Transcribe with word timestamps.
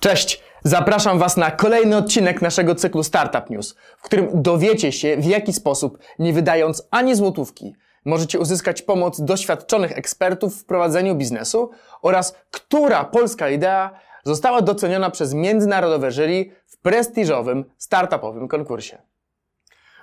Cześć! 0.00 0.42
Zapraszam 0.64 1.18
Was 1.18 1.36
na 1.36 1.50
kolejny 1.50 1.96
odcinek 1.96 2.42
naszego 2.42 2.74
cyklu 2.74 3.02
Startup 3.02 3.50
News, 3.50 3.76
w 3.98 4.02
którym 4.02 4.28
dowiecie 4.34 4.92
się, 4.92 5.16
w 5.16 5.24
jaki 5.24 5.52
sposób, 5.52 5.98
nie 6.18 6.32
wydając 6.32 6.88
ani 6.90 7.14
złotówki, 7.14 7.74
możecie 8.04 8.38
uzyskać 8.38 8.82
pomoc 8.82 9.20
doświadczonych 9.20 9.98
ekspertów 9.98 10.56
w 10.56 10.64
prowadzeniu 10.64 11.14
biznesu 11.14 11.70
oraz 12.02 12.34
która 12.50 13.04
polska 13.04 13.48
idea 13.48 13.90
została 14.24 14.62
doceniona 14.62 15.10
przez 15.10 15.34
międzynarodowe 15.34 16.10
jury 16.10 16.50
w 16.66 16.78
prestiżowym 16.78 17.64
startupowym 17.78 18.48
konkursie. 18.48 18.98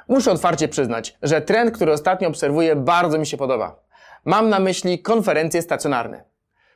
Muszę 0.07 0.31
otwarcie 0.31 0.67
przyznać, 0.67 1.17
że 1.21 1.41
trend, 1.41 1.75
który 1.75 1.91
ostatnio 1.91 2.27
obserwuję, 2.27 2.75
bardzo 2.75 3.17
mi 3.17 3.25
się 3.25 3.37
podoba. 3.37 3.79
Mam 4.25 4.49
na 4.49 4.59
myśli 4.59 5.01
konferencje 5.01 5.61
stacjonarne, 5.61 6.23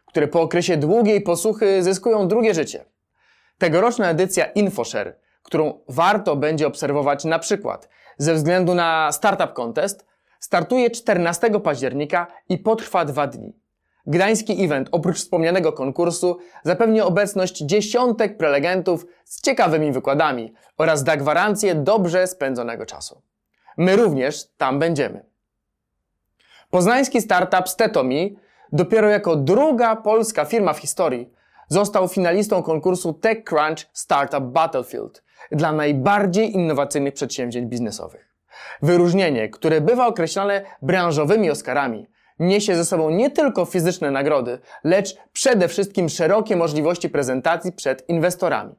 które 0.05 0.27
po 0.27 0.41
okresie 0.41 0.77
długiej 0.77 1.21
posłuchy 1.21 1.83
zyskują 1.83 2.27
drugie 2.27 2.53
życie. 2.53 2.90
Tegoroczna 3.61 4.09
edycja 4.09 4.45
InfoShare, 4.45 5.15
którą 5.43 5.79
warto 5.87 6.35
będzie 6.35 6.67
obserwować 6.67 7.25
na 7.25 7.39
przykład 7.39 7.89
ze 8.17 8.33
względu 8.33 8.75
na 8.75 9.11
Startup 9.11 9.53
Contest, 9.53 10.05
startuje 10.39 10.91
14 10.91 11.59
października 11.59 12.27
i 12.49 12.57
potrwa 12.57 13.05
dwa 13.05 13.27
dni. 13.27 13.53
Gdański 14.07 14.65
event 14.65 14.89
oprócz 14.91 15.17
wspomnianego 15.17 15.73
konkursu 15.73 16.37
zapewni 16.63 17.01
obecność 17.01 17.57
dziesiątek 17.57 18.37
prelegentów 18.37 19.05
z 19.25 19.41
ciekawymi 19.41 19.91
wykładami 19.91 20.53
oraz 20.77 21.03
da 21.03 21.17
gwarancję 21.17 21.75
dobrze 21.75 22.27
spędzonego 22.27 22.85
czasu. 22.85 23.21
My 23.77 23.95
również 23.95 24.47
tam 24.57 24.79
będziemy. 24.79 25.25
Poznański 26.69 27.21
startup 27.21 27.69
Stetomi 27.69 28.37
dopiero 28.71 29.09
jako 29.09 29.35
druga 29.35 29.95
polska 29.95 30.45
firma 30.45 30.73
w 30.73 30.79
historii 30.79 31.40
został 31.71 32.07
finalistą 32.07 32.63
konkursu 32.63 33.13
TechCrunch 33.13 33.85
Startup 33.93 34.43
Battlefield 34.43 35.23
dla 35.51 35.71
najbardziej 35.71 36.53
innowacyjnych 36.53 37.13
przedsięwzięć 37.13 37.65
biznesowych. 37.65 38.35
Wyróżnienie, 38.81 39.49
które 39.49 39.81
bywa 39.81 40.07
określane 40.07 40.61
branżowymi 40.81 41.49
Oscarami, 41.49 42.07
niesie 42.39 42.75
ze 42.75 42.85
sobą 42.85 43.09
nie 43.09 43.29
tylko 43.29 43.65
fizyczne 43.65 44.11
nagrody, 44.11 44.59
lecz 44.83 45.17
przede 45.33 45.67
wszystkim 45.67 46.09
szerokie 46.09 46.55
możliwości 46.55 47.09
prezentacji 47.09 47.71
przed 47.71 48.09
inwestorami. 48.09 48.75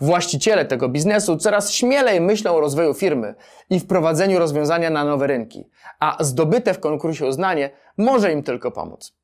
Właściciele 0.00 0.64
tego 0.64 0.88
biznesu 0.88 1.36
coraz 1.36 1.72
śmielej 1.72 2.20
myślą 2.20 2.54
o 2.54 2.60
rozwoju 2.60 2.94
firmy 2.94 3.34
i 3.70 3.80
wprowadzeniu 3.80 4.38
rozwiązania 4.38 4.90
na 4.90 5.04
nowe 5.04 5.26
rynki, 5.26 5.70
a 6.00 6.16
zdobyte 6.24 6.74
w 6.74 6.80
konkursie 6.80 7.26
uznanie 7.26 7.70
może 7.98 8.32
im 8.32 8.42
tylko 8.42 8.70
pomóc. 8.70 9.16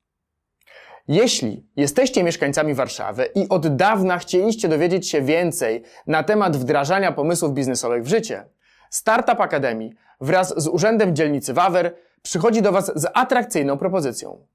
Jeśli 1.08 1.66
jesteście 1.76 2.22
mieszkańcami 2.22 2.74
Warszawy 2.74 3.28
i 3.34 3.48
od 3.48 3.76
dawna 3.76 4.18
chcieliście 4.18 4.68
dowiedzieć 4.68 5.08
się 5.08 5.22
więcej 5.22 5.82
na 6.06 6.22
temat 6.22 6.56
wdrażania 6.56 7.12
pomysłów 7.12 7.54
biznesowych 7.54 8.02
w 8.02 8.08
życie, 8.08 8.44
Startup 8.90 9.40
Academy 9.40 9.90
wraz 10.20 10.62
z 10.62 10.68
Urzędem 10.68 11.16
Dzielnicy 11.16 11.54
Wawer 11.54 11.94
przychodzi 12.22 12.62
do 12.62 12.72
Was 12.72 12.92
z 12.94 13.06
atrakcyjną 13.14 13.78
propozycją. 13.78 14.46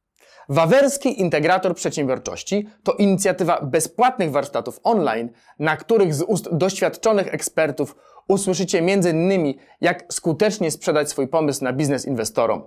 Wawerski 0.50 1.22
Integrator 1.22 1.76
Przedsiębiorczości 1.76 2.70
to 2.84 2.94
inicjatywa 2.94 3.62
bezpłatnych 3.62 4.32
warsztatów 4.32 4.80
online, 4.84 5.30
na 5.60 5.78
których 5.78 6.14
z 6.14 6.22
ust 6.22 6.50
doświadczonych 6.52 7.34
ekspertów 7.34 7.96
usłyszycie 8.28 8.80
m.in. 8.80 9.54
jak 9.82 10.14
skutecznie 10.14 10.72
sprzedać 10.72 11.10
swój 11.10 11.28
pomysł 11.28 11.64
na 11.64 11.74
biznes 11.74 12.06
inwestorom. 12.06 12.64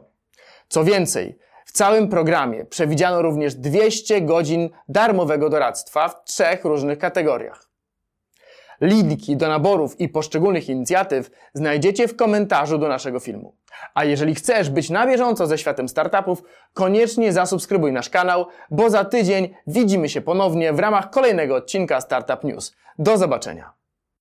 Co 0.68 0.84
więcej, 0.84 1.38
w 1.70 1.72
całym 1.72 2.08
programie 2.08 2.64
przewidziano 2.64 3.22
również 3.22 3.54
200 3.54 4.20
godzin 4.20 4.70
darmowego 4.88 5.48
doradztwa 5.48 6.08
w 6.08 6.24
trzech 6.24 6.64
różnych 6.64 6.98
kategoriach. 6.98 7.68
Linki 8.80 9.36
do 9.36 9.48
naborów 9.48 10.00
i 10.00 10.08
poszczególnych 10.08 10.68
inicjatyw 10.68 11.30
znajdziecie 11.54 12.08
w 12.08 12.16
komentarzu 12.16 12.78
do 12.78 12.88
naszego 12.88 13.20
filmu. 13.20 13.56
A 13.94 14.04
jeżeli 14.04 14.34
chcesz 14.34 14.70
być 14.70 14.90
na 14.90 15.06
bieżąco 15.06 15.46
ze 15.46 15.58
światem 15.58 15.88
startupów, 15.88 16.42
koniecznie 16.74 17.32
zasubskrybuj 17.32 17.92
nasz 17.92 18.10
kanał, 18.10 18.46
bo 18.70 18.90
za 18.90 19.04
tydzień 19.04 19.54
widzimy 19.66 20.08
się 20.08 20.20
ponownie 20.20 20.72
w 20.72 20.78
ramach 20.78 21.10
kolejnego 21.10 21.54
odcinka 21.54 22.00
Startup 22.00 22.44
News. 22.44 22.76
Do 22.98 23.18
zobaczenia! 23.18 23.79